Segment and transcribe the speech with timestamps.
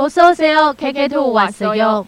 [0.00, 0.42] 哦，so s
[0.78, 2.06] KK two 瓦斯用。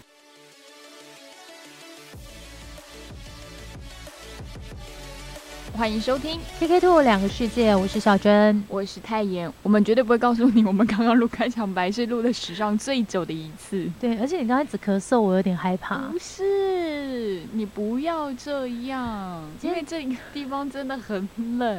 [5.76, 9.52] 欢迎收听 KK two 两个世界，我是小珍，我是泰妍。
[9.62, 13.87] 我们绝对不会告诉你，我们刚刚录开场白是录了史上最久的一次。
[14.01, 15.97] 对，而且你刚才只咳嗽，我有点害怕。
[15.97, 21.29] 不是，你不要这样，因为这个地方真的很
[21.59, 21.79] 冷。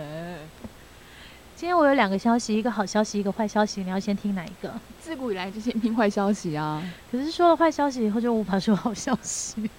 [1.63, 4.69] 今天我有两个消息，一个好消息，一个坏消息，你要先听哪一个？
[4.99, 6.83] 自古以来就先听坏消息啊。
[7.09, 9.69] 可是说了坏消息以后，就无法说好消息。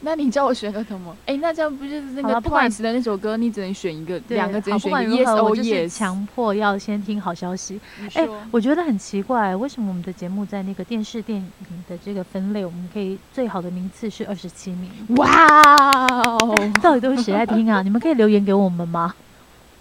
[0.00, 1.14] 那你叫我选个什么？
[1.26, 5.94] 哎、那这样不就是那个不管 Twice 的那首歌，你只能选一个，对两个只好能选一个不管如 Yes 何，我 Yes。
[5.94, 7.78] 强迫要先听好消息。
[8.00, 11.52] 你哎、说我觉得很奇怪，为什么我们的节目在那个电视电影
[11.86, 14.90] 的这个分类，我们可以最好的名次是二十七名？
[15.16, 15.28] 哇
[16.22, 16.56] 哦！
[16.80, 17.82] 到底都是谁在听啊？
[17.82, 19.14] 你们可以留言给我们吗？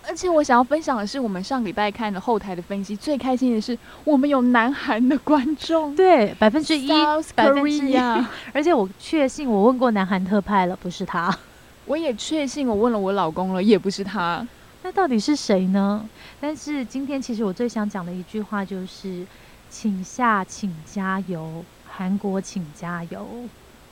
[0.08, 6.88] 而且我想要分享的是，我们上礼拜看的后台的分析，最开心的是我们有南韩的观众，对，百分之一
[7.36, 7.96] 百分之一。
[8.52, 11.36] 而且我确信我问过南韩特派了，不是他。
[11.86, 14.48] 我也确信，我问了我老公了，也不是他。
[14.82, 16.04] 那到底是谁呢？
[16.40, 19.26] 但是今天其实我最想讲的一句话就是，
[19.70, 23.28] 请下，请加油，韩国请加油。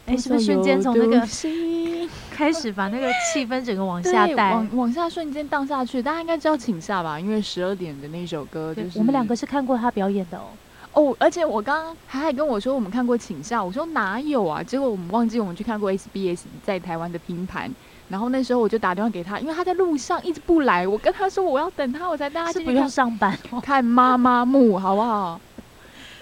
[0.08, 1.20] 哎、是不是瞬间从那个
[2.32, 4.52] 开始把那个气氛整个往下对带？
[4.52, 6.02] 往往下瞬间荡下去？
[6.02, 7.20] 大家应该知道请下吧？
[7.20, 10.44] 因为十二点的那首歌就是我们两个是看过他表演的哦。
[10.94, 14.64] 哦，而且我刚刚还还跟我说我们看过请下，我说哪有啊？
[14.64, 17.70] 结果我们忘记我们去看过 SBS 在台湾的拼盘。
[18.10, 20.88] 然后那时候我就打电话给他，因为他在路上一直不来。
[20.88, 23.60] 我跟他说我要等他，我才带他是不用上班哦。
[23.60, 25.42] 看妈妈木，好不好？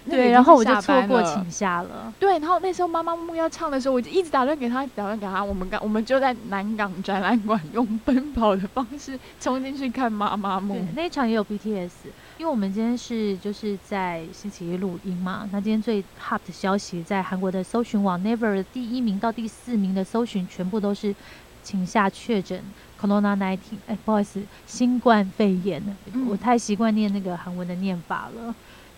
[0.10, 2.14] 对，然后我就错过请下了。
[2.20, 5.44] 对，然后那时候妈妈木要唱的时候，我就一直打算给他，打算给他。
[5.44, 11.90] 我们刚我们就在南港展览馆用奔跑的方式冲进去看妈妈木对。，那一场也有 BTS，
[12.38, 15.50] 因为我们今天是就是在星期一录音嘛。
[15.52, 21.16] 那今天最 hot 的消息，在韩国的搜寻网 Never 第一名到第四名的搜寻，全部都是
[21.64, 22.62] 请下确诊
[23.02, 25.82] Corona nineteen，哎，不好意思，新冠肺炎。
[26.14, 28.54] 嗯我太习惯念那个韩文的念法了。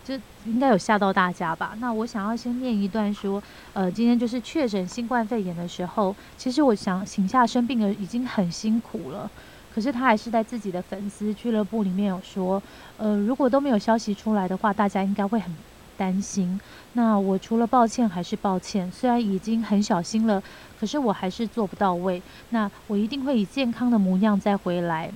[0.08, 0.14] 就
[0.46, 1.76] 应该有吓到大家吧？
[1.80, 3.42] 那我想要先念一段说，
[3.74, 9.30] 呃，今天就是确诊新冠肺炎的时候，其实我想请下生病的已经很辛苦了，
[9.74, 12.62] 可是他还是在自己的粉丝俱乐部里面有说，
[12.96, 15.54] 呃，如果都没有消息出来的话，大家应该会很
[15.98, 16.58] 担心。
[16.94, 20.42] 那我除了抱歉还是抱歉，虽然已经很小心了，
[20.80, 22.22] 可是我还是做不到位。
[22.48, 25.10] 那我一定会以健康的模样再回来。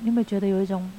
[0.00, 0.90] 你有没有觉得有一种，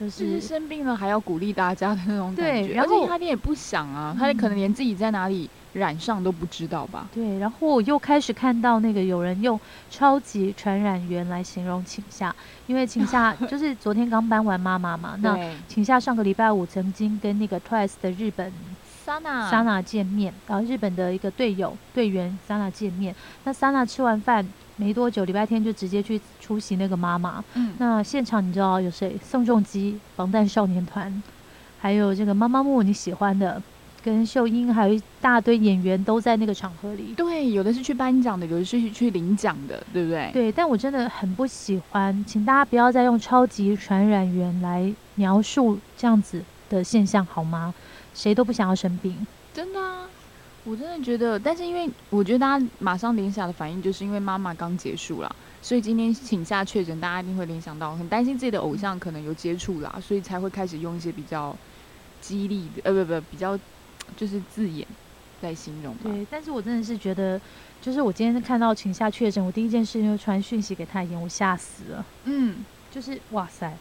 [0.00, 7.08] 就就是是生病了还要鼓励大家的那种感觉，对然后而且他也不想啊，他可能连自己在哪里染上都不知道吧？
[7.12, 12.34] 对，然后我又开始看到那个有人用超级传染源来形容请夏，
[12.66, 18.52] 因为请夏 就是昨天刚搬完妈妈嘛，那对请夏上个礼拜五曾经跟那个 Twice 的日本
[19.10, 29.18] ，Sana 莎娜见面，然后日本的一个队友队员莎娜见面，那莎娜吃完饭没多久，礼拜天就直接去出席那个妈妈，嗯，那现场你知道有谁？
[29.22, 31.22] 宋仲基、防弹少年团，
[31.78, 33.62] 还有这个妈妈木你喜欢的，
[34.02, 37.12] 跟秀英，还有一大堆演员都在那个场合里。
[37.16, 40.30] 对，有的是去颁奖的，有的是去去领奖的，对不对？
[40.32, 47.74] 对，但我真的很不喜欢，请大家不要再用超级传染源来描述这样子的现象好吗？
[48.14, 49.26] 谁都不想要生病。
[49.52, 50.08] 真的啊，
[50.64, 61.56] 我真的觉得，但是因为我觉得大家马上联想的反应，就是因为妈妈刚结束了，所以今天请下确诊，大家一定会联想到，很担心自己的偶像可能有接触啦，所以才会开始用一些比较
[62.20, 63.58] 激励的，呃，不不，比较
[64.16, 64.86] 就是字眼
[65.40, 66.02] 来形容吧。
[66.04, 67.40] 对，但是我真的是觉得，
[67.80, 72.04] 就是我今天看到请下确诊，我第一件事情就传讯息给太妍，我吓死了。
[72.24, 73.76] 嗯，就是哇塞，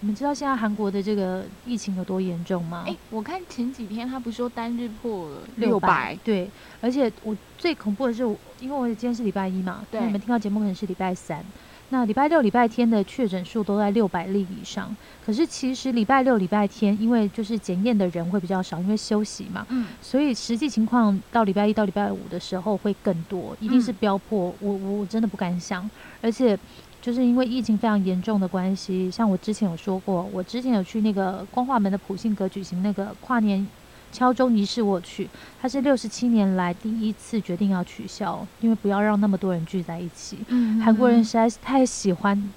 [0.00, 2.84] 你们知道现在韩国的这个疫情有多严重吗？
[2.86, 6.48] 哎、我看前几天他不是说单日破了六六百，对，
[6.80, 11.44] 而且我最恐怖的是我，因为我今天是礼拜一嘛，那对你们听到节目可能是礼拜三，
[11.88, 14.96] 那礼拜六、礼拜天的确诊数都在六百例以上。
[15.26, 24.54] 可是其实礼拜六、礼拜天，因为就是检验的人会比较少，因为休息嘛，嗯，所以实际情况到礼拜一到礼拜五的时候会更多，一定是嗯飙破。
[24.60, 25.90] 我我我真的不敢想，
[26.22, 26.56] 而且。
[27.08, 33.66] 就是因为疫情非常严重的关系，像我之前有说过，我之前有去那个光化门的普信阁举行那个跨年
[34.12, 35.26] 敲钟仪式，我去，
[35.58, 40.36] 它是六十七年来第一次决定要取消，因为不要让那么多人聚在一起。
[40.48, 42.52] 嗯韩国人实在是太喜欢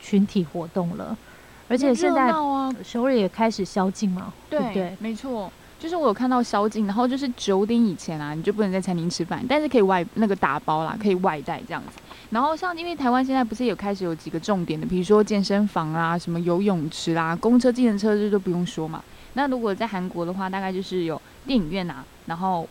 [0.00, 1.18] 群体活动了，
[1.66, 4.96] 而且现在啊，首尔也开始宵禁嘛，对不对？
[5.00, 5.50] 没错。
[5.78, 11.98] 就是我有看到宵禁，然后就是九点以前啊，你就不能在餐厅吃饭，但是可以外那个打包啦，可以外带这样子。
[12.30, 19.02] 然后像因为台湾现在不是有开始有几个重点的，比如说健身房啊、什么游泳池啦、公车、计程车这都不用说嘛。
[19.34, 22.68] 那如果在韩国的话，大概就是有电影院啊，然后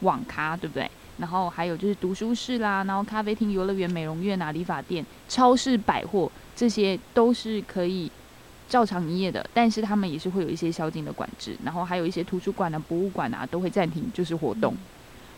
[0.00, 0.90] 网咖，对不对？
[1.18, 8.10] 然后还有就是读书室啦，然后咖啡厅、游乐园、美容院啊、理发店、超市、百货，这些都是可以
[8.68, 14.74] 照常营业的，但是他们也是会有一些宵禁的管制，然后还有一些图书馆啊、博物馆啊都会暂停就是活动。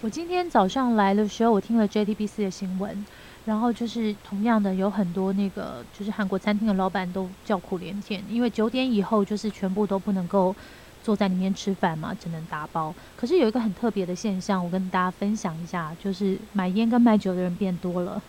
[0.01, 3.05] 我今天早上来的时候，我听了 JTBC 的新闻，
[3.47, 10.55] 然后就是同样的有很多那个就是韩国餐厅的老板都叫苦连天，因为九点以后就是全部都不能够
[11.03, 12.95] 坐在里面吃饭嘛，只能打包。
[13.17, 18.21] 可是有一个很特别的现象，我跟大家分享一下，就是买烟跟买酒的人变多了。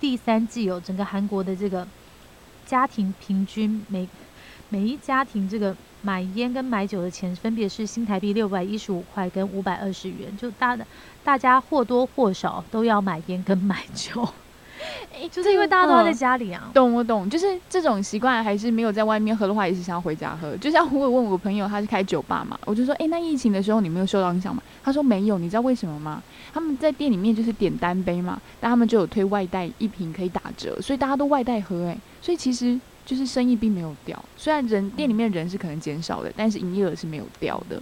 [0.00, 1.86] 第三季有整个韩国的这个
[2.64, 4.08] 家庭平均每
[4.68, 5.76] 每一家庭这个。
[6.06, 10.86] 买烟跟买酒的钱分别是新台币六百一十五块跟五百二十元，就大的
[11.24, 14.28] 大家或多或少都要买烟跟买酒，
[15.30, 16.70] 就是因为大家都在家里啊。
[16.74, 20.56] 懂我懂，就是这种习惯还是没有在外面喝的话，也是想要回家喝。
[20.56, 24.62] 就像我有问我朋友，他是开酒吧嘛，我就说，哎，那疫情的时候你没有受到影响吗？
[24.82, 26.22] 他说没有，你知道为什么吗？
[26.52, 32.78] 他们在店里面就是点单杯嘛，但他们就有推外带一瓶可以打折，所以大家都外带喝，哎，所以其实。
[33.06, 37.78] 就是生意并没有掉，虽然人店里面人是可能减少的，但是营业额是没有掉的。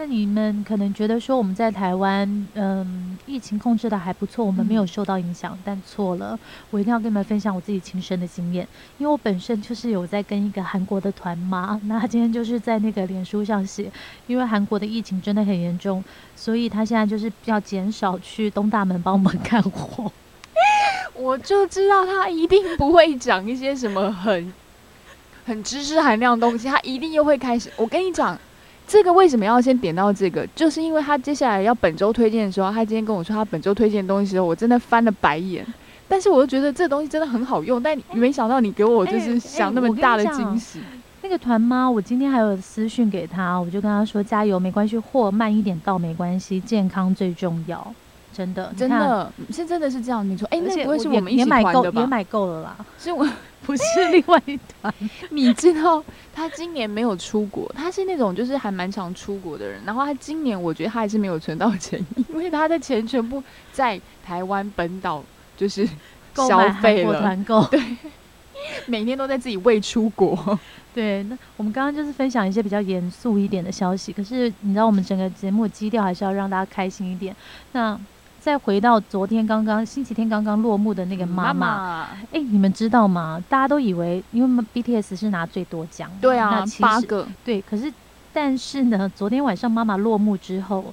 [0.00, 6.40] 那你们可能觉得说我们在台湾，嗯，疫情控制的还不错，我们没有受到影响，但错了。
[6.70, 8.66] 我一定要跟你们分享我自己亲身的经验，
[8.96, 13.92] 因为我本身就是有在跟一个韩国的团妈，那他今天就是在那个脸书上写，
[14.26, 16.02] 因为韩国的疫情真的很严重，
[16.34, 20.10] 所以他现在就是要减少去东大门帮我们 干活。
[21.14, 24.50] 我就知道他一定不会讲一些什么很
[25.44, 27.70] 很知识含量的东西，他一定又会开始。
[27.76, 28.38] 我跟你讲，
[28.90, 35.64] 这个为什么要先点到这个，就是因为他接下来要本周推荐的时候，他今天跟我说他本周推荐的东西的时候，我真的翻了白眼。
[36.08, 40.80] 但是我又觉得这东西真的很好用，但没想到你给我就是想那么大的惊喜。
[41.22, 47.94] 那个团妈，我今天还有私讯给他，我就跟他说加油，没关系，货慢一点到没关系，健康最重要。
[48.32, 50.28] 真的，真的是真的是这样。
[50.28, 52.00] 你说，哎，那不会是我们一起团的吧？
[52.00, 53.26] 也买够了啦，是我
[53.62, 53.82] 不是
[54.12, 54.92] 另外一团。
[55.30, 59.80] 你知道，他今年没有出国，他是那种就是还蛮常出国的人。
[59.84, 63.42] 然后他今年，我觉得他还是没有存到钱，因为他的钱全部
[63.72, 65.22] 在台湾本岛
[65.56, 65.86] 就是
[66.34, 67.82] 消费了团购，对，
[68.86, 70.58] 每天都在自己未出国。
[70.94, 77.34] 对，那我们刚刚就是分享一些比较严肃一点的消息，可是你知道，我们整个节目基调还是要让大家开心一点。
[77.72, 77.96] 那
[78.40, 83.42] 再回到昨天刚刚星期天刚刚落幕的那个妈妈，哎，你们知道吗？
[83.48, 87.60] 大家都以为因为 BTS 是拿最多奖，对啊，八个，对。
[87.60, 87.92] 可是
[88.32, 90.92] 但是呢，昨天晚上妈妈落幕之后，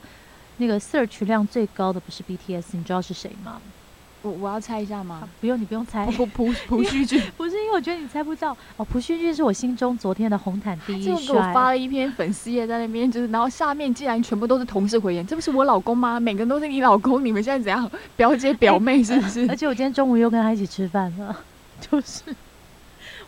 [0.58, 3.62] 那个 search 量最高的不是 BTS，你知道是谁吗？
[4.27, 5.27] 我我要猜一下吗？
[5.39, 6.06] 不用，你不用猜。
[6.07, 8.83] 朴朴朴叙俊，不是因为我觉得你猜不到哦。
[8.85, 11.15] 朴叙俊是我心中昨天的红毯第一帅。
[11.21, 16.19] 就给我发了一篇粉丝页在那边，就是然后下面竟然全部都是同事回言，这不是我老公吗？
[16.19, 17.89] 每个人都是你老公，你们现在怎样？
[18.15, 19.47] 表姐表妹是不是？
[19.50, 21.35] 而且我今天中午又跟他一起吃饭了，
[21.79, 22.21] 就是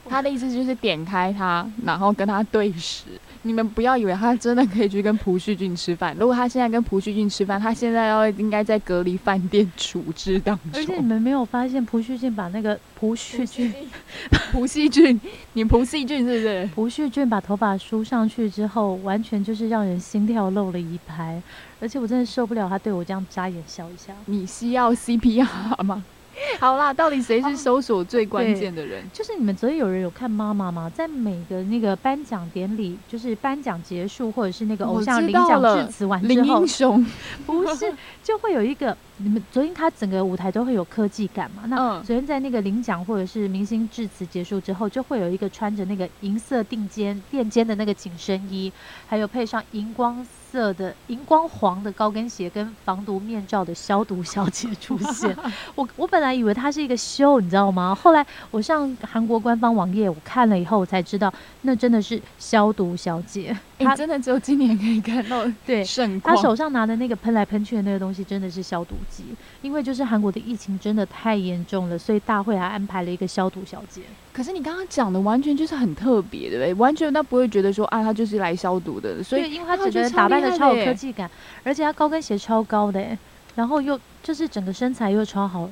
[0.08, 3.04] 他的意思就是点开他，然后跟他对视。
[3.44, 6.16] 你们不要以为他真的可以去跟朴叙俊吃饭。
[6.20, 10.82] 如果他现在跟朴叙俊吃饭，他现在要应该在隔离饭店处置当中。
[10.82, 13.74] 而且你们没有发现朴叙俊把那个朴叙俊，
[14.52, 15.20] 朴叙俊，
[15.54, 16.70] 你朴叙俊是不是？
[16.76, 21.42] 朴叙俊把头发梳上去之后，完全就是让人心跳漏了一拍。
[21.80, 24.14] 而且我真的受不了他对我这样眨眼笑一下。
[24.26, 26.04] 你需要 CPR 吗？
[26.60, 29.04] 好啦，到底谁是搜索最关键的人？
[29.14, 30.92] 就是你们昨天有人有看妈妈吗？
[30.94, 37.06] 在每个那个颁奖典礼，就是颁奖结束，或者是那个偶像领奖致辞完之后，林英雄
[37.46, 37.94] 不是
[38.24, 38.96] 就会有一个。
[39.22, 41.64] 你们昨天他整个舞台都会有科技感嘛？
[41.68, 48.72] 那昨天在那个领奖或者是明星致辞结束之后，就会有一个穿着那个银色定肩垫肩的那个紧身衣，
[49.08, 55.36] 还有配上荧光色的荧光黄的高跟鞋跟防毒面罩的消毒小姐出现。
[55.76, 57.94] 我我本来以为她是一个秀，你知道吗？
[57.94, 63.56] 后来我上韩国官方网页我看了以后，我才知道那真的是消毒小姐。
[63.80, 69.24] 他真的只有今年可以看到对圣他手上拿的那个喷来喷去的那个东西真的是消毒剂，
[69.62, 74.02] 因为就是韩国的疫情真的太严重了，所以大会还安排了一个消毒小姐。
[74.34, 81.30] 可是你刚刚讲的完全就是很特别对不对，完全他不会觉得说啊，他就是来消毒的，所以因为他只觉得打扮的超有科技感，
[81.64, 83.18] 而且他高跟鞋超高的，
[83.56, 85.70] 然后又就是整个身材又超好，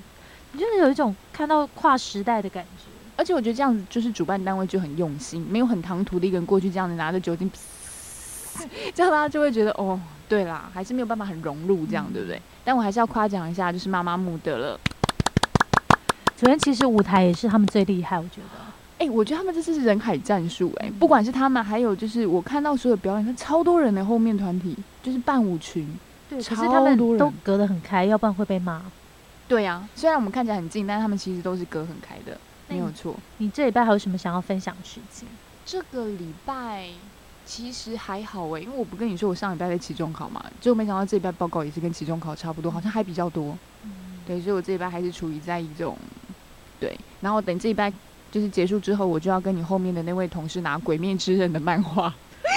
[0.53, 2.83] 你就是有一种看到跨时代的感觉。
[3.15, 7.49] 而且我觉得这样子就是主办单位就很用心，没有很唐突的一个人过去这样子拿着酒精。
[8.93, 12.41] 这样大家就会觉得哦，对啦，还是没有办法很融入这样，对不对？
[12.63, 14.79] 但我还是要夸奖一下，就是妈妈木的了。
[16.35, 18.67] 昨天其实舞台也是他们最厉害，我觉得。
[18.99, 25.87] 哎、我觉得他们这次是人海战术，哎，不管是他们，还有就是我看到所有表演，超多人的后面团体就是伴舞群。
[26.29, 28.81] 对，可是超他们多人都隔得很开，要不然会被骂。
[29.47, 32.37] 对呀、虽然我们看起来很近，但是他们其实都是隔很开的，
[32.67, 33.15] 没有错。
[33.37, 35.27] 你这礼拜还有什么想要分享的事情？
[35.65, 36.89] 这个礼拜
[37.47, 43.57] 其实还好哎、因为我不跟你说我上礼拜在期中考嘛，结果没想到这礼拜报告也是跟期中考差不多，好像还比较多。
[43.83, 43.91] 嗯，
[44.27, 45.97] 对，所以我这礼拜还是处于在一种
[46.77, 47.91] 对，然后等这礼拜
[48.29, 52.13] 就是结束之后，我就要跟你后面的那位同事拿《鬼灭之刃》的漫画。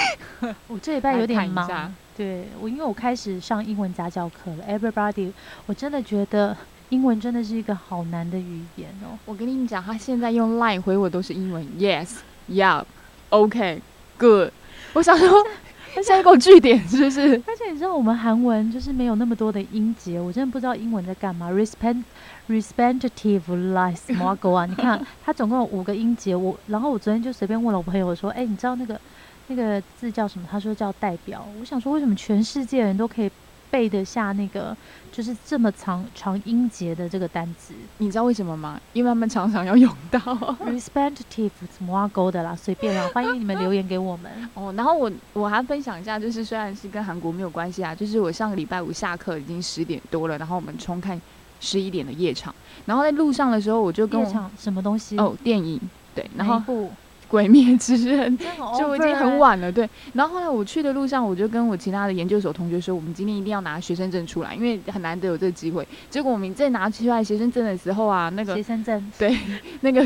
[0.67, 4.65] 我这礼拜有点忙 对我，因为我开始上英文家教课了。
[4.67, 5.31] Everybody，
[5.65, 6.55] 我真的觉得
[6.89, 9.17] 英文真的是一个好难的语言哦。
[9.25, 12.17] 我跟你们讲，他现在用 Line 回我都是英文，Yes,
[12.49, 12.83] Yeah,
[13.29, 13.81] OK,
[14.17, 14.51] Good。
[14.93, 15.27] 我想说，
[15.95, 17.21] 他现在给我句点是不是？
[17.47, 21.49] 而且你知道我们韩文就是没有那么多的音节，我真的不知道英文在干嘛。
[21.51, 22.03] Respect,
[22.49, 24.65] respective lies 什么狗啊？
[24.69, 28.99] 你看它总共有五个音节，我然后我昨天就随便问了我朋友说，哎，你知道那个
[29.47, 30.47] 那个字叫什么？
[30.49, 31.45] 他说叫代表。
[31.59, 33.29] 我想说，为什么全世界人都可以
[33.71, 34.75] 背得下那个
[35.11, 38.79] 就是这么长长音节的这个单词你知道为什么吗？
[38.93, 40.19] 因为他们常常要用到。
[40.65, 44.31] ？respective 什么狗的啦，随便啦， 欢迎你们留言给我们。
[44.53, 51.19] 哦，然后我我还分享一下，就是虽然是跟韩国没有关系啊，就是我上个礼拜五下课已经十点多了，然后我们冲看
[51.59, 52.53] 十一点的夜场，
[52.85, 55.17] 然后在路上的时候我就跟我夜场什么东西？
[55.17, 55.79] 哦电影
[56.13, 56.55] 对，然后
[57.31, 58.37] 《鬼灭之刃
[58.77, 59.37] 》就已经很欸。
[59.37, 59.89] 晚了，对。
[60.11, 65.87] 然后后来我去的路上，我就跟我其他的研究所同学说，我们今天一定要拿学生证出来，因为很难得有这个机会。
[66.09, 69.37] 结果我们在拿出来学生证的时候啊，那个学生证 对
[69.79, 70.05] 那个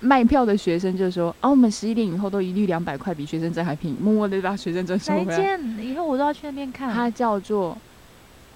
[0.00, 5.36] 卖票的学生就说：“哦，我们十一点以后都一律两百块，比学生证还便宜。”默默的把学生证收回来。
[5.36, 5.78] 间？
[5.80, 6.92] 以后我都要去那边看。
[6.92, 7.78] 它叫做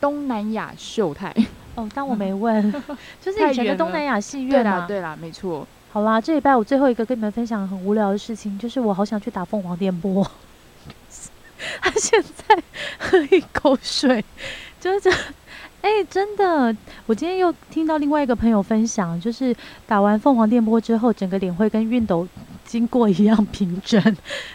[0.00, 1.32] 东南亚秀泰。
[1.76, 2.70] 哦，当我没问，
[3.22, 4.80] 就是以前的东南亚戏院嘛。
[4.80, 5.64] 啦对啦，没错。
[5.98, 10.24] 好啦，这礼拜我最后一个跟你们分享很无聊的事情，就是我好想去打凤凰电波。
[11.82, 12.62] 他现在
[13.00, 14.24] 喝一口水，
[14.80, 15.10] 就是这，
[15.82, 16.72] 哎、真的，
[17.06, 19.52] 我今天又听到另外一个朋友分享，就是
[19.88, 22.28] 打完凤凰电波之后，整个脸会跟熨斗
[22.64, 24.00] 经过一样平整。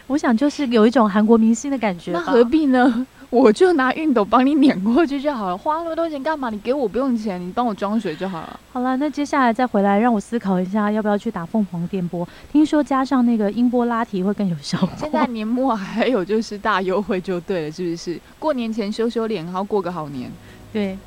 [0.06, 2.12] 我想就是有一种韩国明星的感觉。
[2.12, 3.06] 那何必呢？
[3.30, 6.50] 我就拿熨斗帮你碾过去就好了，花那么多钱干嘛？
[6.50, 8.60] 你给我不用钱，你帮我装水就好了。
[8.72, 12.26] 好了，那接下来再回来，让我思考一下，要不要去打凤凰电波？
[12.52, 14.88] 听说加上那个音波拉提会更有效果。
[14.96, 18.20] 现在年末还有就是大优惠就对了，是不是？
[18.38, 20.30] 过年前修修脸，然后过个好年。
[20.72, 20.98] 对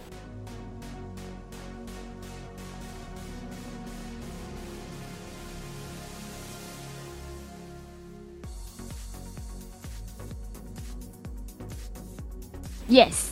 [12.89, 13.27] ，Yes，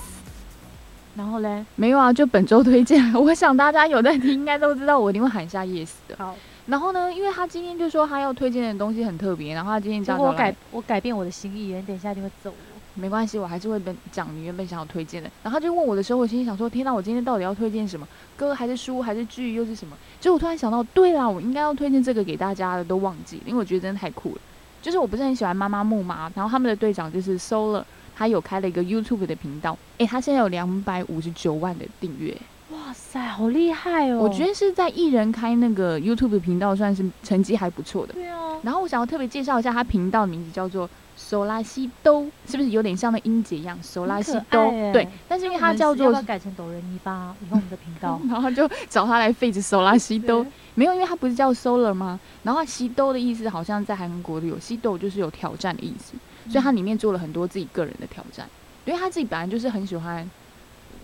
[1.15, 3.01] 然后嘞，没有啊，就本周推荐。
[3.15, 6.15] 我想大家有在听，应该都知道我一定会喊一下 Yes 的。
[6.17, 6.35] 好，
[6.67, 12.55] 然后呢，因为他今天就说他要推荐的东西很特别，然后他今天结果我改我改变我的心意，你等一下就会揍我。
[12.97, 15.29] 没关系，我还是会本讲你原本想要推荐的。
[15.43, 18.07] 然后他就问我的时候，我心里想说：天哪，我今天到底要推荐什么？
[18.37, 19.97] 歌还是书还是剧又是什么？
[20.21, 24.41] 结果我突然想到，对啦，我应该要推荐这个给大家的，都忘记了，因为我觉得真的太酷了。
[24.81, 27.83] 就是我不是很喜欢妈妈木嘛，然后他们的队长就是 Solar，
[28.15, 32.35] 他有开了一个 YouTube 的频道，诶，他现在有两百五十九万的订阅，
[32.71, 34.19] 哇塞，好厉害哦！
[34.19, 38.13] 我觉得是在艺人开那个 YouTube 频道算是成绩还不错的。
[38.13, 43.77] 对啊，然后我想要特别介绍一下他频道的名字叫做索拉西兜，是不是有点像那音节一样？
[43.81, 45.07] 索拉西兜对。
[45.27, 47.35] 但是因为他叫要做不要改成抖人泥巴？
[47.41, 52.19] 以后我们的频道 然后就找他来废止索拉西兜，没有，因为他不是叫 Solar 吗？
[52.43, 56.13] 然后西兜的意思好像在韩国的有西兜就是有挑战的意思，
[56.49, 58.47] 所以他里面做了很多自己个人的挑战，
[58.85, 60.29] 因为他自己本来就是很喜欢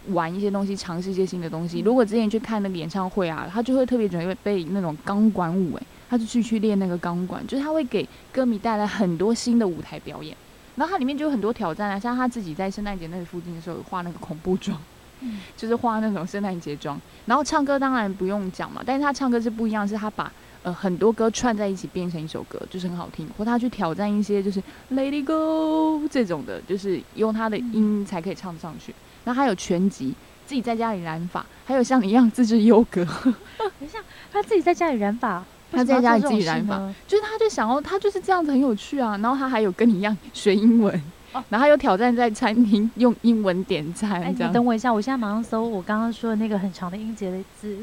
[0.09, 1.79] 玩一些东西，尝试一些新的东西。
[1.81, 10.35] 如果之前去看那个演唱会啊，他就会特别准备背那种钢管舞，诶，他就去去练那个钢管，就是他会给歌迷带来很多新的舞台表演。
[10.75, 14.75] 然后它里面就有很多挑战啊，像他自己在圣诞节那里附近的时候有画那个恐怖妆，
[15.19, 16.99] 嗯 就是画那种圣诞节妆。
[17.25, 20.31] 然后唱歌当然不用讲嘛，但是他唱歌是不一样，是他把
[20.63, 23.27] 呃很多歌串在一起变成一首歌，就是很好听。
[23.37, 28.93] 或他去挑战一些就是 It Go 这种的，就是用他的音才可以唱得上去。
[29.23, 30.13] 然后还有全集，
[30.45, 33.99] 自己在家里染发，还有像你一样自制优格，等一下，
[34.31, 36.77] 他自己在家里染发， 他在家里自己染发，
[37.07, 39.17] 就是他就想要他就是这样子很有趣啊。
[39.17, 41.01] 然后他还有跟你一样学英文。
[41.33, 47.77] 哦然后还有挑战在餐厅用英文点餐，哎，你等我一下，我现在马上搜我刚刚说的那个很长的音节的字。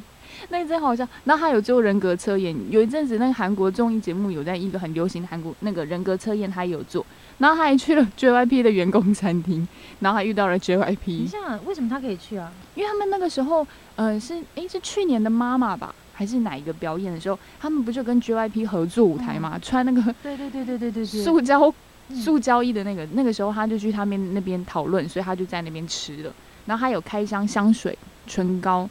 [0.50, 1.08] 那真好笑。
[1.24, 7.04] 然后还有做人格测验，有一阵子那个韩国综艺节目有在一个很流行的韩国那个人格测验，他也有做。
[7.38, 9.66] 然后他还去了 JYP 的员工餐厅，
[10.00, 12.52] 然后还遇到了等一 JYP，下，为什么他可以去啊？
[12.74, 21.74] 因为他们那个时候呃是诶是去年的妈妈吧，还是哪一个表演的时候，他们不就跟 JYP 合作舞台嘛，穿那个对对对对对对对，塑胶嗯
[22.14, 26.32] 塑胶衣的那个，那个时候他就去他们那边讨论，所以他就在那边吃了。
[26.66, 27.96] 然后他有开箱香水、
[28.26, 28.88] 唇膏，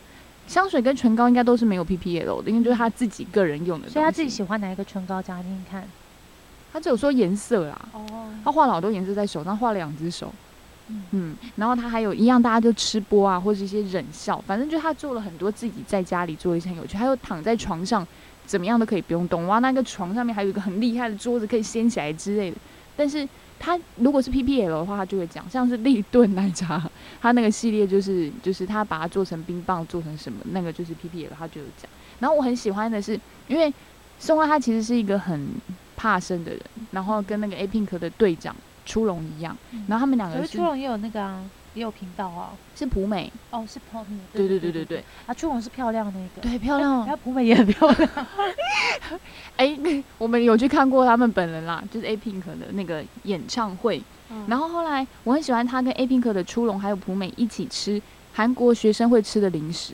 [0.47, 3.89] 香水跟唇膏应该都是没有 PPL 的，因为就是他自己个人用的。
[3.89, 5.87] 所以他自己喜欢哪一个唇膏讲听听看。
[6.73, 10.31] 他只有说颜色啦，哦，他画了好多颜色在手上，画了两只手。
[10.89, 18.05] 嗯嗯，然后他还有一样，大家就吃播啊，或者一些忍笑，反正就他做了很多自己在家里做一些很有趣，还有躺在床上
[18.45, 22.57] 怎么样都可以不用动，哇，那个床上面还有一个很厉害的桌子可以掀起来之类的。
[22.97, 23.25] 但是
[23.59, 26.81] 他如果是 PPL 的话，他就会讲，像是立顿奶茶，
[27.21, 31.89] 他那个系列就是就是他把它做成冰棒，做成什么，那个就是 PPL，他就有讲。
[32.19, 33.73] 然后我很喜欢的是，因为
[34.19, 35.47] 宋爱他其实是一个很
[35.95, 36.61] 怕生的人，
[36.91, 39.55] 然后跟那个 A Pink 的队长初龙一样，
[39.87, 41.43] 然后他们两个初龙也有那个啊，
[41.77, 42.51] 也有频道啊。
[42.75, 44.17] 是普美，哦，是普美。
[44.33, 46.47] 对对对对对对，啊，初龙是漂亮那个。
[46.47, 47.09] 对，漂亮然。
[47.09, 48.09] 后普美也很漂亮。
[49.57, 49.77] 哎、
[50.17, 54.01] 我们有去看过他们本人啦，就是 A Pink 的那个演唱会。
[54.47, 58.01] 然后后后来我很喜欢他跟 A Pink 的初龙还有普美一起吃
[58.33, 59.93] 韩国学生会吃的零食，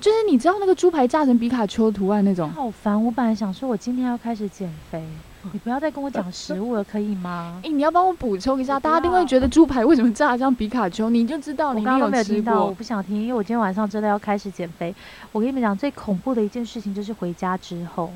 [0.00, 2.48] 就是你知道那个猪排炸成皮卡丘图案那种。
[2.50, 5.04] 好烦，我本来想说我今天要开始减肥，
[5.52, 7.70] 你不要再跟我讲食物了，可以吗哎、？
[7.70, 12.70] 你要帮我补充一下，大家一定会觉得猪排为什么炸得像皮卡丘，你就知道我刚刚没有听到，我。
[12.72, 14.94] 不想听，因为我今天晚上真的要开始减肥。
[15.32, 18.10] 我跟你们讲，最恐怖的一件事情就是回家之后，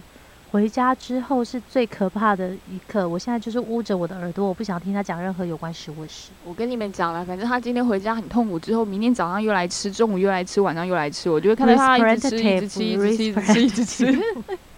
[0.50, 3.08] 回家之后是最可怕的一刻。
[3.08, 6.30] 我现在就是捂着我的耳朵，我不想听他讲任何有关食物的事。
[6.44, 14.22] 我跟你们讲了，反正他今天回家很痛苦，之后明天早上又来吃，中午又来吃，晚上又来吃，我就会看到他一直吃，一直吃，一直吃，一直吃，一直吃。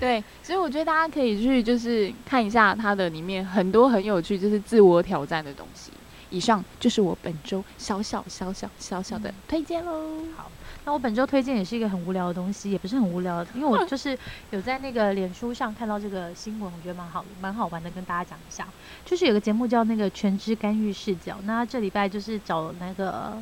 [0.00, 5.92] 对，所以我觉得大家可以去就是看一下它的里面很多很有趣，就是自我挑战的东西。
[6.30, 10.24] 以上就是我本周小小小小小小的推荐喽。
[10.36, 10.50] 好
[10.84, 14.16] 那我本周推荐也是一个很无聊的东西，也不是很无聊，因为我就是
[14.50, 18.66] 有在那个脸书上看到这个新闻，我觉得蛮好蛮好玩的，跟大家讲一下。
[19.04, 23.36] 就是有个节目叫那个《全知干预视角》，那这礼拜就是找那个，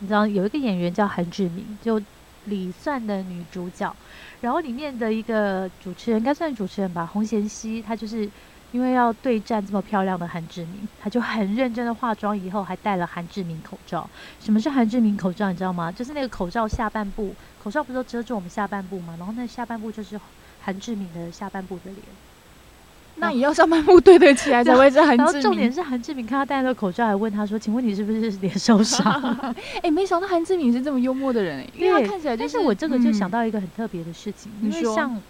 [0.00, 2.02] 你知道有一个演员叫韩志明，就
[2.46, 3.94] 李算的女主角，
[4.40, 8.28] 然后里面的一个主持人，应该算主持人吧，洪贤熙，她就是。
[8.72, 14.10] 因为要对战这么漂亮的韩志明，她就很认真的化妆，以后还戴了韩志明口罩。
[14.40, 15.50] 什么是韩志明口罩？
[15.50, 15.90] 你知道吗？
[15.90, 19.16] 就是那个口罩下半部，口罩不是都遮住我们下半部吗？
[19.16, 20.20] 然后那下半部就是
[20.58, 22.18] 韩志明的下半部的脸。
[23.16, 25.32] 那也要上半部对得起来 才会是韩然后。
[25.40, 29.10] 重点是韩志明看他戴那个口罩，还问他说：“请问你是不是脸受伤
[29.82, 35.20] 哎、没想到韩志明是这么幽默的人哎、？”因为他看起来就但是我这个就想嗯到一个很特别的事情，因为像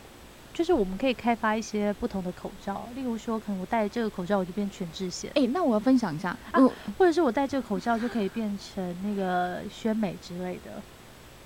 [0.53, 6.61] 就是我们可以开发一些不同的口罩，例如说，可能我戴这个口罩我就变全智贤，哎、那我要分享一下，啊
[6.99, 10.83] 或者是我戴这个口罩就可以变成那个宣美之类的。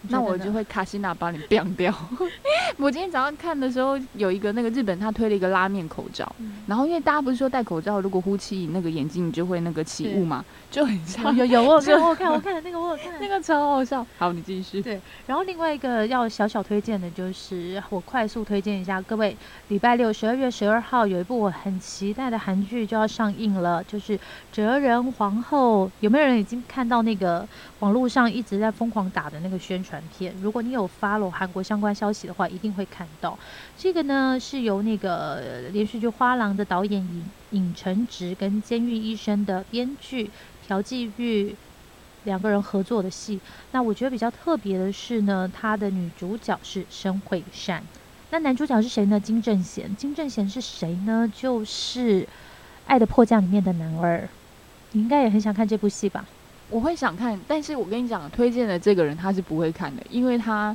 [0.09, 1.95] 那我就会卡西娜把你 biang 掉。
[2.79, 14.07] 我今天早上看的时候，有一个那个日本他推了一个拉面口罩，嗯然后因为大家不是说戴口罩如果呼气那个眼睛你就会那个起雾嘛， 就很像有有有，我有看，我有看，我看那个我有看那个超好笑。
[14.19, 14.81] 好，你继续。
[14.81, 19.37] 对，然后另外一个要小小推荐的就是，我快速推荐一下各位，
[19.69, 24.17] 礼拜六十二月十二号有一部我很期待的韩剧就要上映了，就是
[24.53, 25.87] 《哲人皇后》。
[26.01, 27.47] 有没有人已经看到那个
[27.81, 30.35] 网络上一直在疯狂打的那个宣传片？
[30.41, 33.39] 如果你有 follow 韩国相关消息的话，一定会看到。
[33.77, 40.31] 这个呢是由那个连续剧《花郎》的导演尹尹成植跟《监狱医生》的编剧
[40.69, 41.57] 朴继玉
[42.25, 43.41] 两个人合作的戏。
[43.73, 47.83] 那我觉得比较特别的是呢，他的女主角是申惠善，
[48.31, 49.19] 那男主角是谁呢？
[49.19, 49.97] 金正贤。
[49.97, 51.33] 金正贤是谁呢？
[51.35, 52.21] 就是
[52.87, 54.29] 《爱的迫降》里面的男二。
[54.93, 56.27] 你应该也很想看这部戏吧？
[56.71, 60.75] 我会想看，但是我跟你讲，推荐的这个人他是不会看的，因为他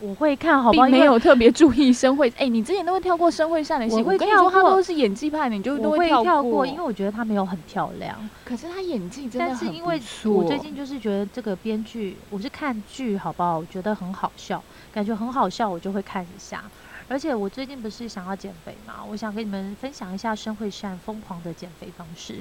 [0.00, 0.86] 我会看，好不好？
[0.86, 2.32] 并没有特别注意申惠。
[2.38, 8.16] 哎、你之前都会跳过申惠善的戏，我会跟你说跳过他都是演技派的，你就都会跳跳过，因为我觉得他没有很漂亮。
[8.44, 13.58] 可是他演技真的但是因为我最近就是觉得这个编剧，我是看剧好不好？
[13.58, 16.62] 我觉得很好笑，感觉很好笑，我就会看一下。
[17.08, 22.34] 而且我最近不是想要减肥嘛，我想跟你们分享一下申惠善疯狂的减肥方式。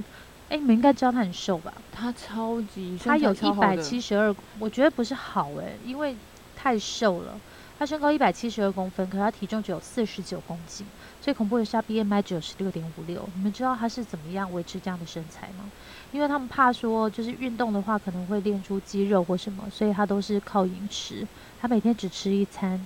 [0.50, 1.74] 哎，你们应该知道他很瘦吧？
[1.92, 6.16] 他超级，他有一百七十二，我觉得不是好哎、因为
[6.56, 7.40] 太瘦了。
[7.80, 10.84] 他身高一百七十二公分，可是她体重只有四十九公斤。
[11.22, 13.30] 最恐怖的是他 BMI 只有十六点五六。
[13.36, 15.70] 你们知道他是怎么样维持这样的身材吗？
[16.12, 21.28] 因为他们怕说，就是运动的话可能会练出肌肉或什么，所以他都是靠饮食。
[21.62, 22.84] 他每天只吃一餐，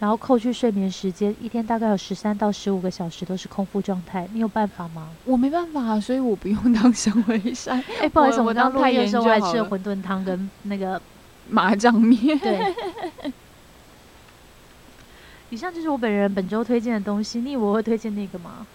[0.00, 4.26] 然后扣去睡眠时间，一天大概有十三到十五个小时都是空腹状态。
[4.32, 5.10] 你有办法吗？
[5.24, 11.00] 我没办法，所以我不用当香维山哎、不好意思，我刚刚录太的时候我还吃了馄饨汤跟那个
[11.50, 12.38] 麻酱面。
[12.38, 12.74] 对。
[15.50, 18.66] 以上就是我本人本周推荐的东西，你以为我会推荐那个吗？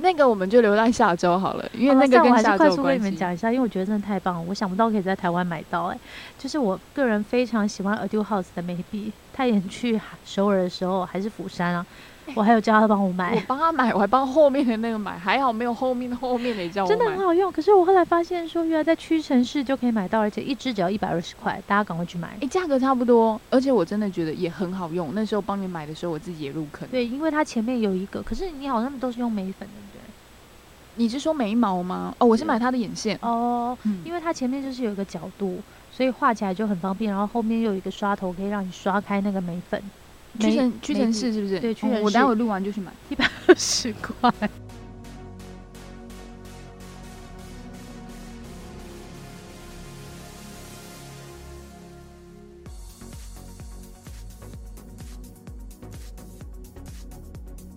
[0.00, 3.14] 那个我们就留在下周好了，因为那个还是快速跟你们。
[3.16, 5.98] 讲一下，因为我觉得真的太棒了，我想不到可以在台湾买到、哎，
[6.36, 11.86] 就是我个人非常喜欢 Adu House 的眉笔，他演去首尔的时候还是釜山啊，
[12.34, 17.52] 我还有叫他帮我买我买，帮他买，我还帮后面的那个买，还好没有后面的后面的也叫我真的很好用。
[17.52, 22.36] 可是我后来发现说，原来在屈臣氏就可以买到，而且一支只要一百二十块，大家赶快去买。
[22.40, 25.10] 哎，价格差不多，而且我真的觉得也很好用。
[25.14, 26.88] 那时候帮你买的时候，我自己也入坑。
[26.88, 30.00] 对，因为它前面有一个，可是你好像都是用眉粉，对不对？
[30.96, 32.14] 你是说眉毛吗？
[32.18, 33.18] 哦，我是买它的眼线。
[33.20, 35.60] 哦，嗯，因为它前面就是有一个角度，
[35.92, 39.82] 所以画起来就很方便，然后后面又有一个刷头，可以让你刷开那个眉粉。
[40.38, 41.60] 屈臣屈臣氏是不是？
[41.60, 42.92] 对屈臣氏哦我待会录完就去买。
[43.08, 44.32] 一百二十块。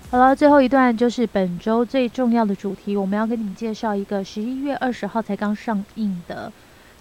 [0.10, 6.52] 好了，最后一段就是本周最重要的主题，我们要跟你们介绍一个十一月二十号才刚上映的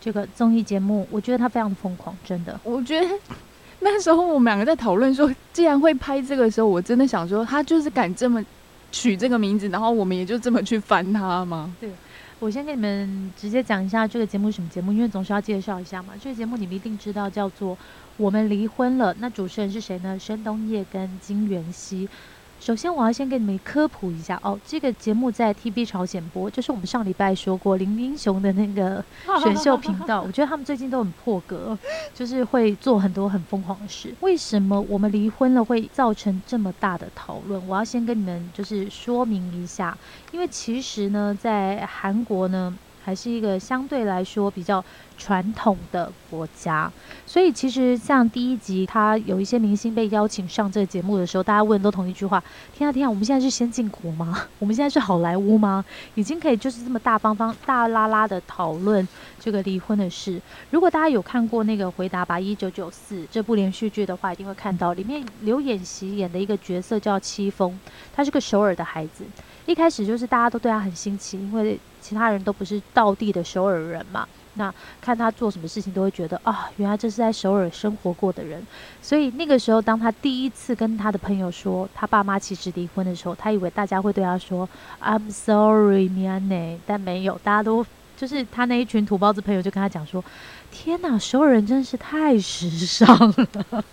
[0.00, 2.60] 这个综艺节目，我觉得它非常的疯狂，真的。
[2.64, 3.08] 我觉得
[3.80, 8.44] 那时候我们两个在讨论说，既然会拍这个的时候，我真的想说，他就是敢这么
[8.90, 11.74] 取这个名字，然后我们也就这么去翻它吗？
[11.80, 11.90] 对
[12.38, 16.12] 我先给你们直接讲一下这个节目什么节目，因为总是要介绍一下嘛。
[16.20, 17.74] 这个节目你们一定知道，叫做
[18.16, 19.14] 《我们离婚了》。
[19.20, 20.18] 那主持人是谁呢？
[20.18, 22.08] 申东烨跟金元熙。
[22.58, 29.04] 首先，我要先给你们科普一下哦，这个节目在 TB 朝鲜播，就是我们上礼拜说过林英雄的那个
[29.40, 30.22] 选秀频道。
[30.22, 31.78] 我觉得他们最近都很破格，
[32.12, 34.14] 就是会做很多很疯狂的事。
[34.20, 37.64] 为什么我们离婚了会造成这么大的讨论？
[37.68, 39.96] 我要先跟你们就是说明一下，
[40.32, 44.84] 因为其实呢，在韩国呢，还是一个相对来说比较
[45.16, 46.90] 传统的国家，
[47.24, 52.42] 所以其实像第一集，他有一些明星被邀请上这个节目的时候，大家问都同一句话：
[52.74, 54.42] 天啊天啊，我们现在是先进国吗？
[54.58, 55.84] 我们现在是好莱坞吗？
[56.16, 59.06] 已经可以就是这么大方方、大拉拉的讨论
[59.38, 60.42] 这个离婚的事。
[60.72, 67.78] 如果大家有看过那个《回答吧一九九四》这部连续剧的话，一定会看到里面刘演熙演的一个角色叫戚风，
[68.12, 69.24] 他是个首尔的孩子。
[69.64, 74.28] 一开始就是大家都对他很新奇，因为其他人都不是道地的首尔人嘛。
[74.58, 78.64] 那看他做什么事情，都会觉得啊，原来这是在首尔生活过的人。
[79.02, 84.66] 所以那个时候，当他第一次跟他的朋友说他爸妈其实离婚的时候，他以为大家会对他说
[85.02, 87.84] "I'm sorry, m i a n 但没有，大家都
[88.16, 90.24] 就是他那一群土包子朋友就跟他讲说
[90.72, 93.84] ：“天哪，首尔人真是太时尚了。”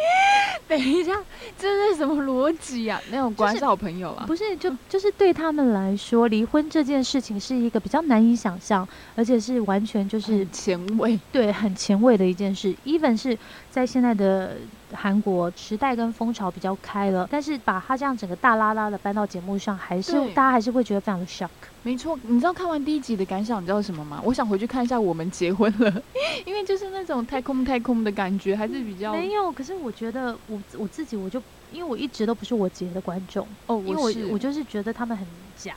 [0.68, 1.12] 等一下，
[1.58, 3.00] 这是什么逻辑啊？
[3.10, 4.24] 那种果然就是是好朋友啊！
[4.26, 8.86] 不是，就就是对他们来说，离婚这件事情是一个比较难以想象，
[9.16, 12.72] 而且是完全就是很前卫，对很前卫的一件事。
[12.84, 13.36] even 是
[13.70, 14.56] 在现在的
[14.92, 21.48] 韩国时代跟风潮比较开了，但是把它这样整个大拉拉的搬到节目上，还是大家还是会觉得非常的 shock。
[21.82, 22.18] 没错。
[22.22, 24.20] 你知道看完第一集的感想，你知道什么吗？
[24.24, 25.90] 我想回去看一下《我们结婚了》，
[26.44, 35.26] 因为就是那种太空太空的感觉，还是比较没有，可是我觉得我我自己我就因为我一直都不是我姐的观众，哦，因为我是我就是觉得他们很
[35.56, 35.74] 假，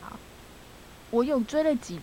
[1.11, 1.99] 我有追了几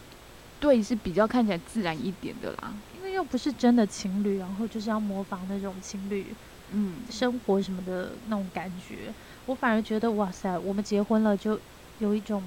[0.58, 2.72] 对是比较看起来自然一点的啦。
[2.96, 6.26] 因为又不是真的情侣，然后就是要模仿那种情侣。
[6.71, 9.13] 嗯，生活什么的那种感觉，
[9.45, 11.59] 我反而觉得哇塞，我们结婚了就
[11.99, 12.43] 有一种，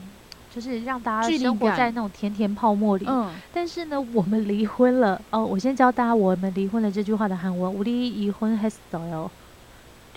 [0.55, 3.07] 就是让大家距离生活感在那种甜甜泡沫里。
[3.09, 5.45] 嗯，但是呢，我们离婚了哦。
[5.45, 9.31] 我先教大家我们离婚了这句话的韩文，우리离婚했어요，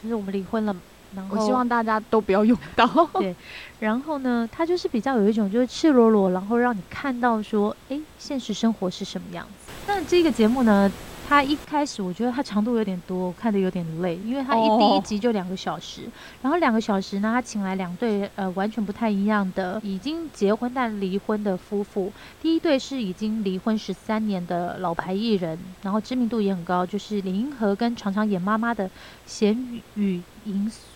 [0.01, 0.75] 就是我们离婚了。
[1.13, 2.87] 然后我希望大家都不要用到。
[3.15, 3.35] 对
[3.81, 9.71] 然后呢，它就是比较有一种就是赤裸裸，然后让你看到说，诶，现实生活是什么样子。
[9.87, 10.89] 那这个节目呢，
[11.28, 16.02] 它一开始我觉得它长度有点多，我看的有点累，因为它一、哦第一集就两个小时，
[16.42, 22.12] 然后两个小时呢，他请来两对呃完全不太一样的已经结婚但离婚的夫妇。
[22.40, 28.88] 第一对是已经离婚十三年的老牌艺人，然后知名度也很高，就是林银河跟常常演妈妈的
[29.26, 30.86] 贤宇银俗。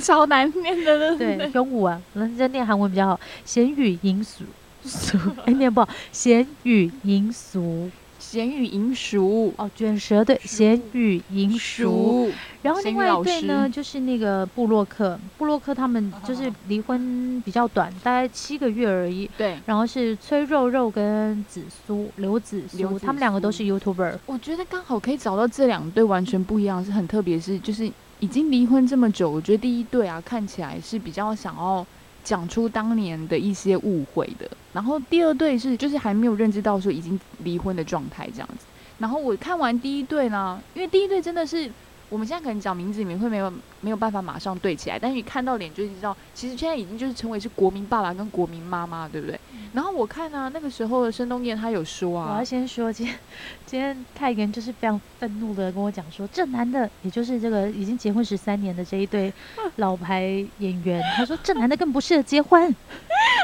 [0.00, 3.20] 超难念的，对， 胸武啊，人家念韩文比较好。
[3.44, 4.44] 咸语银俗
[4.84, 5.88] 俗，哎，念不好。
[6.12, 7.90] 咸语银俗
[8.34, 12.26] 咸鱼银熟，哦，卷舌对，咸鱼银俗。
[12.26, 19.30] 熟，然后另外一对呢，就是那个布洛克，布洛克他们就是离婚比较短，大概七个月而已。
[19.38, 19.56] 对。
[19.66, 24.14] 然后是崔肉肉跟紫苏刘紫苏，他们两个都是 YouTuber。
[24.26, 31.86] 我觉得刚好可以找到这两对完全不一样，是很特别，是就是已经离婚这么久，我觉得第一对啊看起来是比较想要
[32.24, 38.66] 讲出当年的一些误会的，然后第二对是就是还没有认知到说已经离婚的状态这样子。
[38.98, 41.70] 然后我看完第一对呢，因为第一对真的是
[42.10, 49.40] 我们现在可能讲名字，里面会没有没有办法马上对起来，但是你看到脸就知道，其实现在已经就是成为是国民爸爸跟国民妈妈，对不对？
[49.72, 53.18] 然后我看呢，那个时候的申东燕他有说啊我啊要，先说，今天
[53.66, 59.32] 今天泰妍就是非常愤怒的跟我讲说，这男的，也就是这个已经结婚十三年的这一对
[59.76, 60.22] 老牌
[60.58, 62.72] 演员，他说这男的更不适合结婚，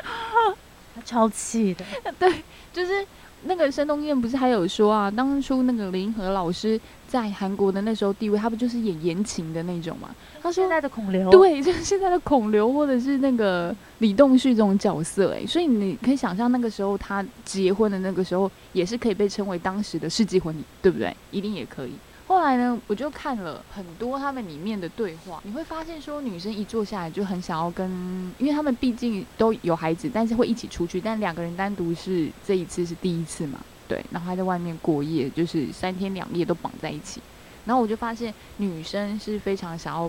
[1.00, 1.84] 他超气的。
[2.18, 2.30] 对
[2.72, 3.06] 就是
[3.44, 10.14] 那个申东燕不是还有说啊，当初那个林和老师在韩国的那时候地位，他不就是演言情的那种嘛？
[10.42, 21.16] 他说现在的孔刘，对， 就是现在的孔刘或者是那个李栋旭这种角色、哎，所以你可以想象那个时候他结婚的那个时候，也是可以被称为当时的世纪婚礼，对不对？
[21.30, 21.92] 一定也可以。
[22.30, 27.90] 后来呢，我就看了很多他们里面的对话，你会发现说，女生一坐下来就很想要跟，
[28.38, 37.20] 因为他们毕竟都有孩子，但是会一起出去，但两个人单独是这一次是第一次嘛，对，然后还在外面过夜，就是三天两夜都绑在一起，
[37.64, 40.08] 然后我就发现女生是非常想要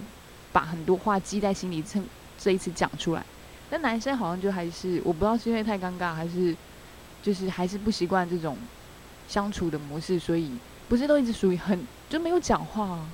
[0.54, 2.06] 把很多话积在心里，趁
[2.38, 3.26] 这一次讲出来。
[3.68, 6.56] 但男生好像就还是我不知道是因为太尴尬，还是
[7.24, 8.56] 就是还是不习惯这种
[9.28, 10.52] 相处的模式，所以
[10.92, 13.08] 不是都一直属于很就没有讲话、啊。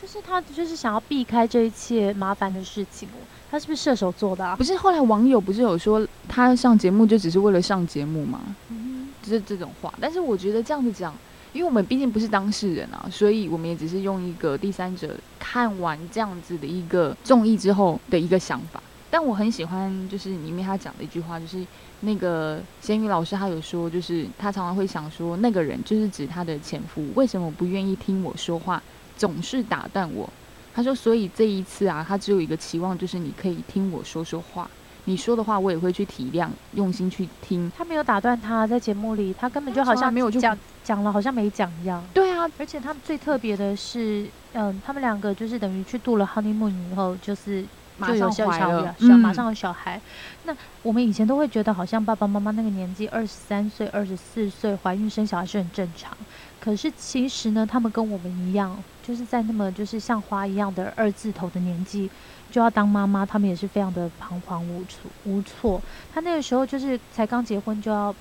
[0.00, 3.18] 就是他就是想要避开这一切麻烦的事情哦。
[3.50, 4.54] 他是不是射手座的啊？
[4.54, 8.40] 不是后来网友不是有说他上节目就只是为了上节目吗？
[8.68, 9.92] 嗯就是这种话。
[10.00, 11.12] 但是我觉得这样子讲，
[11.52, 18.80] 因为我们毕竟不是当事人啊，所以我们也只是用一个第三者看完这样子的一个综艺之后的一个想法。
[19.14, 21.64] 但我很喜欢，就是里面他讲的一句话，就是
[22.00, 28.82] 那个咸鱼老师他有说，就是他常常会想说，那个人就是指他的前夫，为什么不愿意听我说话，
[29.16, 30.28] 总是打断我？
[30.74, 34.68] 他说，所以这一次啊，他只有一个期望，就是你可以听我说说话，
[35.04, 37.70] 你说的话我也会去体谅，用心去听。
[37.78, 42.02] 他没有打断他，在节目里，他根本就好像没有就讲讲了，好像没讲一样。
[42.12, 47.64] 对啊，而且他们最特别的是，嗯，他们两个就是等于去度了 honeymoon 以后，就是
[47.96, 50.00] 马上怀了小小小，嗯马上有小孩。
[50.44, 56.16] 那我们以前都会觉得，好像爸爸妈妈那个年纪，二十三岁、二十四岁怀孕生小孩是很正常。
[56.60, 62.10] 可是其实呢，他们跟我们一样，就是在那么就是像花一样的二字头的年纪，
[62.50, 65.80] 就要当妈妈，他们也是非常的彷徨无措无措。
[66.12, 68.14] 他那个时候就是才刚结婚就要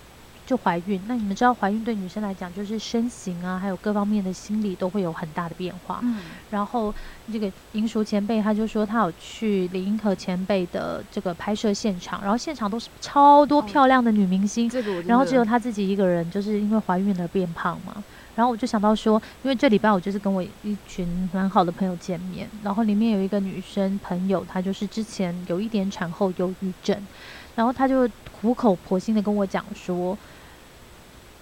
[0.46, 6.00] 就怀孕，那你们知道怀孕对女生来讲，就是身形啊，还有各方面的心理都会有很大的变化。
[6.04, 6.18] 嗯，
[6.50, 6.94] 然后
[7.32, 18.04] 这个银淑前辈他就说他有去李英河前辈的这个拍摄现场，然后现场都是超多哦漂亮的女明星，这个我然后只有他自己一个人，就是因为怀孕而变胖嘛。
[18.36, 27.08] 然后我就想到说，因为这礼拜我就是跟我一群蛮好的朋友见面，然后里面有一个女生朋友，她就是之前有一点产后忧郁症，
[27.54, 30.18] 然后她就苦口婆心的跟我讲说，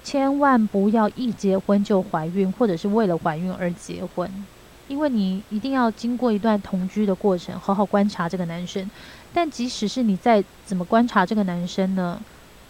[0.04, 4.30] 千万不要一结婚就怀孕，或者是为了怀孕而结婚，
[4.88, 8.90] 因为你一定要经过一段同居的过程，好好观察这个男生。
[9.34, 12.20] 但即使是你再怎么观察这个男生呢，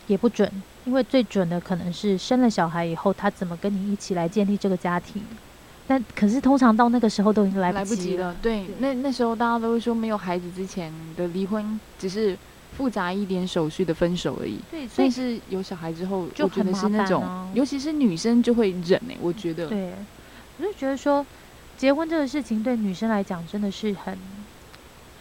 [0.07, 0.51] 也不准，
[0.85, 5.23] 因为最准的可能是生了小孩以后，他怎么跟你一起来建立这个家庭。
[5.87, 8.35] 但可是通常到那个时候都已经来来不及及了。
[8.41, 12.37] 对，那那时候大家都会说，没有孩子之前的离婚只是
[12.75, 14.59] 复杂一点手续的分手而已。
[14.71, 19.67] 对，所但以是有小孩之后，就我觉得很麻是那种，尤其是女生就会忍哎、我觉得。
[19.67, 19.93] 对，
[20.57, 21.25] 我就觉得说，
[21.77, 24.17] 结婚这个事情对女生来讲真的是很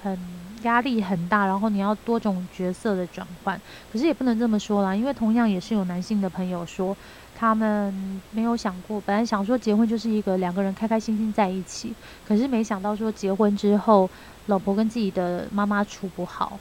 [0.03, 0.19] 很
[0.63, 3.61] 压力很大，然后你要多种角色的转换。
[3.93, 6.97] 可是也不能这么说啦，因为同样也是有男性的朋友说，
[7.37, 11.93] 他们没有想过，本来想说结婚就是一个两个人开开心心在一起，
[12.29, 14.09] 可是没想到说结婚之后，
[14.47, 16.59] 老婆跟自己的妈妈处不好。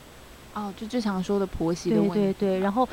[0.53, 2.13] 哦，就最常说的婆媳的问题。
[2.15, 2.88] 对对对，然后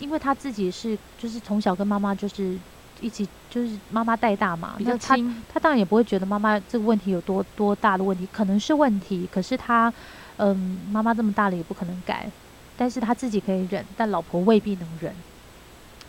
[0.00, 2.58] 因为他自己是就是从小跟妈妈就是
[3.00, 5.42] 一起就是妈妈带大嘛，比较亲。
[5.48, 9.92] 他当然也不会觉得妈妈这个问题有多多大的问题，可能是问题，可是他
[10.36, 12.30] 嗯妈妈这么大了也不可能改，
[12.76, 15.14] 但是他自己可以忍，但老婆未必能忍。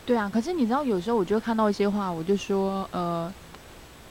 [0.06, 3.32] 对啊，可是你知道，有时候我就会看到一些话，我就说，呃，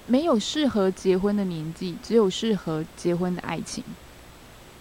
[0.06, 3.82] 没有适合结婚的年纪，只有适合结婚的爱情。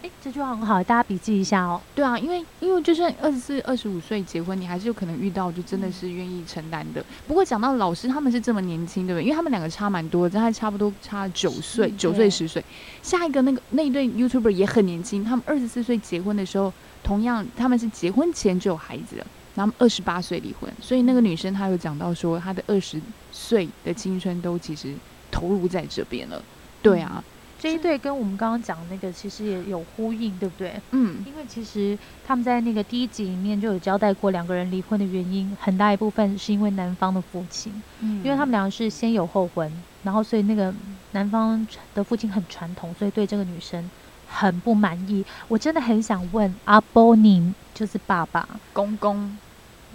[0.04, 1.82] 诶，这句话很好，大家笔记一下哦。
[1.96, 7.04] 对啊，因为因为就算二十四、二十五岁结婚，你还是有可能遇到就真的是愿意承担的。
[7.28, 9.24] 不过讲到老师，他们是这么年轻，对不对？
[9.24, 12.64] 因为他们两个差蛮多的，但还差不多差九岁，九岁十岁。
[13.02, 16.72] 下一个那个那一对 YouTuber 也很年轻，他们二十四岁结婚的时候，
[17.04, 20.72] 同样他们是结婚前就有孩子了，然后二十八岁离婚。
[20.80, 24.94] 所以那个女生她有讲到说，她的二十岁的青春都其实
[25.32, 26.40] 投入在这边了。
[26.84, 27.24] 对啊，
[27.60, 30.80] 这一对跟我们刚刚讲的那个其实也有呼应，对不对？
[30.92, 39.72] 嗯，因为其实他们在那个第一集里面就有交代过，两个人离婚的原因很大一部分是因为男方的父亲，嗯因为他们两个是先有后婚，
[40.04, 40.74] 然后所以那个
[41.12, 43.90] 男方的父亲很传统，所以对这个女生
[44.28, 45.26] 很不满意。
[45.48, 49.36] 我真的很想问阿波尼，就是爸爸，公公，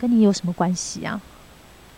[0.00, 1.20] 跟你有什么关系啊？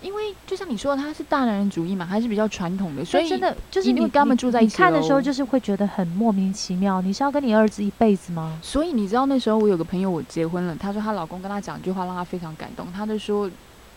[0.05, 7.01] 因为就像你说的，他是大男人主义嘛，还是比较传统的，所以真的就是你跟他们住在一起看的时候，就是会觉得很莫名其妙。
[7.01, 8.59] 你是要跟你儿子一辈子吗？
[8.63, 12.93] 所以你知道那时候我有个朋友，我结婚了，她说她老公跟她讲一句话，让她非常感动。
[12.93, 13.51] 她就说，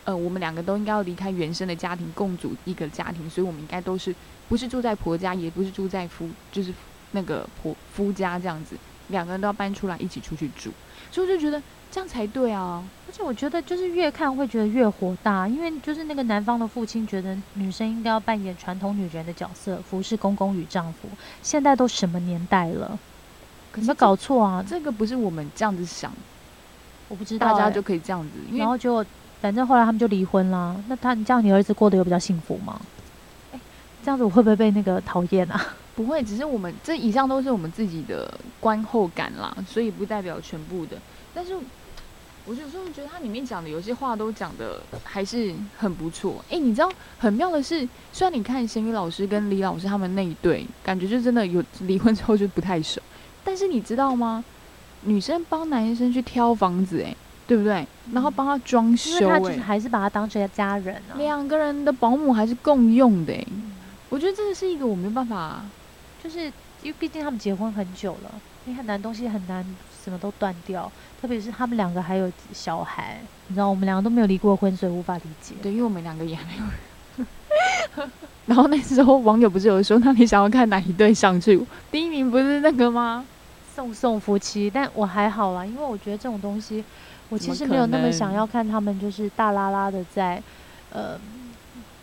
[0.05, 4.15] 呃，我们两个都应该要离开原生的家庭，共组一个家庭，所以我们应该都是
[4.47, 6.73] 不是住在婆家，也不是住在夫，就是
[7.11, 8.77] 那个婆夫家这样子，
[9.09, 10.71] 两个人都要搬出来一起出去住。
[11.11, 11.61] 所以我就觉得
[11.91, 12.83] 这样才对啊。
[13.07, 21.07] 而且我觉得就是越看会觉得越火大，因为就是那个男方的父亲觉得女生应该要扮演传统女人的角色，服侍公公与丈夫。
[21.41, 22.99] 现在都什么年代了，
[23.75, 24.63] 有没有搞错啊？
[24.67, 26.11] 这个不是我们这样子想，
[27.07, 29.03] 我不知道、欸大家就可以这样子，然后就
[29.41, 30.75] 反正后来他们就离婚啦。
[30.87, 32.79] 那他你这样，你儿子过得有比较幸福吗？
[33.53, 33.59] 哎、
[34.03, 35.65] 这样子我会不会被那个讨厌啊？
[35.95, 40.97] 不会，只是我们这以上都是我们自己的观后感啦，所以不代表全部的。
[41.33, 41.55] 但是
[42.47, 46.43] 我有时候觉得它里面讲的有些话都讲的还是很不错。
[46.49, 53.01] 诶，你知道很妙的是，虽然你看咸鱼老师跟李老师他们那一对，感觉就真的有离婚之后就不太熟，
[53.43, 54.43] 但是你知道吗？
[55.01, 57.13] 女生帮男生去挑房子、哎，
[57.45, 57.85] 对不对？
[58.13, 61.17] 然后帮他装因为修、他就是，还是把他当成家人啊。
[61.17, 63.47] 两个人的保姆还是共用的、诶，
[64.07, 65.65] 我觉得这个是一个我没有办法。
[66.23, 66.45] 就是
[66.81, 68.31] 因为毕竟他们结婚很久了，
[68.65, 69.63] 你很难东西很难
[70.07, 70.89] 什么都断掉，
[71.21, 75.53] 特别是他们两个还有小孩，你知道我们两个都没有离过婚，所以无法理解。
[75.61, 78.05] 对，因为我们两个也还没有。
[78.45, 81.61] 然后那时候网友不是有说，那你想要看哪一对上去？
[81.91, 83.25] 第一名不是那个吗？
[83.75, 86.81] 送送夫妻，但我还好啦，因为我觉得这种东西，
[87.27, 90.41] 我其实没有那么想要看他们就是大拉拉的在
[90.93, 91.19] 呃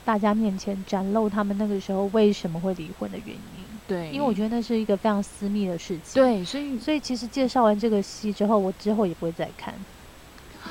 [0.04, 9.74] 大家面前展露他们那个时候为什么会离婚的原因，对，因为我觉得那是一个非常私密的事情。，对，所以所以其实介绍完这个戏之后，我之后也不会再看。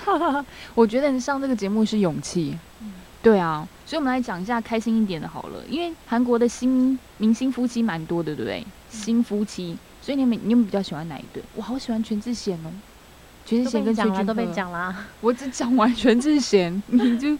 [0.73, 2.57] 我觉得上这个节目是勇气。
[2.81, 2.91] 嗯
[3.23, 8.65] 对啊，所以我们来讲一下开心一点的好了，因为韩国的新明星夫妻蛮多的，对不对？
[8.89, 11.41] 新夫妻，所以你们你们比较喜欢哪一对？
[11.55, 12.69] 我好喜欢全智贤哦，
[13.45, 15.05] 全智贤跟崔俊被你讲了，都被，讲啦。
[15.21, 17.37] 我只讲完全智贤， 你就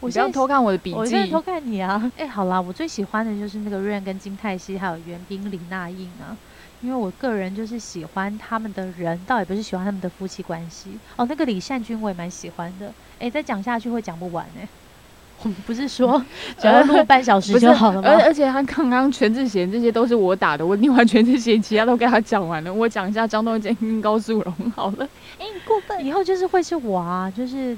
[0.00, 1.22] 你不要我现在偷看我的笔记我现。
[1.22, 2.10] 在偷看你啊！
[2.16, 6.36] 哎、好啦，我最喜欢的就是那个 Rain 跟金泰熙还有袁冰、李娜印啊，
[6.80, 10.98] 因为我个人就是喜欢他们的人，倒也不是喜欢他们的夫妻关系。
[11.16, 12.92] 哦，那个李善均我也蛮喜欢的。
[13.18, 14.66] 哎、再讲下去会讲不完哎、
[15.42, 16.22] 我们不是说
[16.58, 18.08] 只要录半小时就好了吗？
[18.08, 22.72] 而而且他刚刚全智贤这些都是我打的，我念完全智贤，其他都给他讲完了。
[22.72, 25.06] 我讲一下张东健跟高素荣好了。
[25.38, 26.02] 哎、你过分！
[26.04, 27.76] 以后就是会是我啊，就是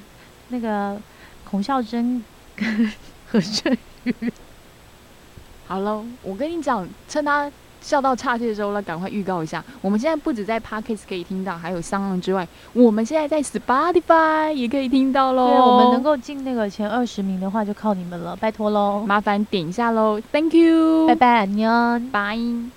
[0.49, 0.97] 那个
[1.53, 2.25] 孔孝真
[2.57, 2.91] 跟
[3.31, 4.15] 何振宇。
[5.67, 15.47] 好了，我跟你讲，趁他笑到岔气的时候，来赶快预告一下，我们现在不止在 Podcast 可以听到，还有商浪之外，我们现在在 Spotify 也可以听到喽。
[15.47, 19.05] 对，啊我们能够进那个前二十名的话，就靠你们了，拜托喽！
[19.07, 21.71] 麻烦点一下喽，Thank you，拜，拜，安妞。
[22.11, 22.39] 拜。